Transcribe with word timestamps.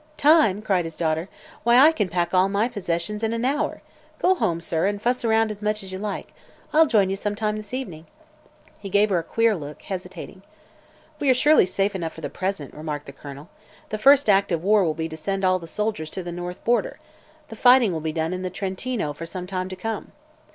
"Time!" 0.17 0.63
cried 0.63 0.83
his 0.83 0.95
daughter, 0.95 1.29
"why, 1.61 1.77
I 1.77 1.91
can 1.91 2.09
pack 2.09 2.33
all 2.33 2.49
my 2.49 2.67
possessions 2.67 3.21
in 3.21 3.33
an 3.33 3.45
hour. 3.45 3.83
Go 4.17 4.33
home, 4.33 4.59
sir, 4.59 4.87
and 4.87 4.99
fuss 4.99 5.23
around 5.23 5.51
as 5.51 5.61
much 5.61 5.83
as 5.83 5.91
you 5.91 5.99
like. 5.99 6.33
I'll 6.73 6.87
join 6.87 7.11
you 7.11 7.15
some 7.15 7.35
time 7.35 7.55
this 7.55 7.71
evening." 7.71 8.07
He 8.79 8.89
gave 8.89 9.11
her 9.11 9.19
a 9.19 9.23
queer 9.23 9.55
look, 9.55 9.83
hesitating. 9.83 10.41
"We 11.19 11.29
are 11.29 11.35
surely 11.35 11.67
safe 11.67 11.93
enough 11.93 12.13
for 12.13 12.21
the 12.21 12.31
present," 12.31 12.73
remarked 12.73 13.05
the 13.05 13.11
Colonel. 13.11 13.49
"The 13.89 13.99
first 13.99 14.27
act 14.27 14.51
of 14.51 14.63
war 14.63 14.83
will 14.83 14.95
be 14.95 15.07
to 15.07 15.15
send 15.17 15.45
all 15.45 15.59
the 15.59 15.67
soldiers 15.67 16.09
to 16.09 16.23
the 16.23 16.31
north 16.31 16.63
border. 16.63 16.99
The 17.49 17.55
fighting 17.55 17.93
will 17.93 18.01
be 18.01 18.11
done 18.11 18.33
in 18.33 18.41
the 18.41 18.49
Trentino 18.49 19.13
for 19.13 19.27
some 19.27 19.45
time 19.45 19.69
to 19.69 19.75
come." 19.75 20.13